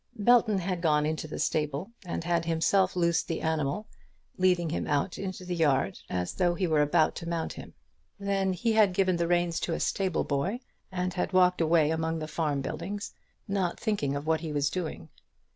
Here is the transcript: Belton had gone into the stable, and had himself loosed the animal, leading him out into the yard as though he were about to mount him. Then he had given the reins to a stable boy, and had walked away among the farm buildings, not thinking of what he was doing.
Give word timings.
Belton 0.17 0.57
had 0.57 0.81
gone 0.81 1.05
into 1.05 1.27
the 1.27 1.37
stable, 1.37 1.91
and 2.07 2.23
had 2.23 2.43
himself 2.45 2.95
loosed 2.95 3.27
the 3.27 3.41
animal, 3.41 3.85
leading 4.35 4.71
him 4.71 4.87
out 4.87 5.19
into 5.19 5.45
the 5.45 5.53
yard 5.55 5.99
as 6.09 6.33
though 6.33 6.55
he 6.55 6.65
were 6.65 6.81
about 6.81 7.13
to 7.17 7.29
mount 7.29 7.53
him. 7.53 7.75
Then 8.19 8.53
he 8.53 8.73
had 8.73 8.95
given 8.95 9.17
the 9.17 9.27
reins 9.27 9.59
to 9.59 9.73
a 9.73 9.79
stable 9.79 10.23
boy, 10.23 10.59
and 10.91 11.13
had 11.13 11.33
walked 11.33 11.61
away 11.61 11.91
among 11.91 12.17
the 12.17 12.27
farm 12.27 12.61
buildings, 12.61 13.13
not 13.47 13.79
thinking 13.79 14.15
of 14.15 14.25
what 14.25 14.41
he 14.41 14.51
was 14.51 14.71
doing. 14.71 15.09